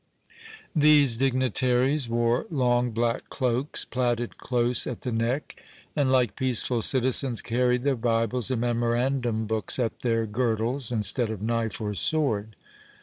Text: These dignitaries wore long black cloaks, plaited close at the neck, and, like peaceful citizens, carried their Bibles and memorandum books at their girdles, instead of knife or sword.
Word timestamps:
These 0.75 1.15
dignitaries 1.17 2.09
wore 2.09 2.47
long 2.49 2.89
black 2.89 3.29
cloaks, 3.29 3.85
plaited 3.85 4.39
close 4.39 4.87
at 4.87 5.01
the 5.01 5.11
neck, 5.11 5.61
and, 5.95 6.11
like 6.11 6.35
peaceful 6.35 6.81
citizens, 6.81 7.39
carried 7.43 7.83
their 7.83 7.95
Bibles 7.95 8.49
and 8.49 8.61
memorandum 8.61 9.45
books 9.45 9.77
at 9.77 9.99
their 9.99 10.25
girdles, 10.25 10.91
instead 10.91 11.29
of 11.29 11.39
knife 11.43 11.79
or 11.79 11.93
sword. 11.93 12.55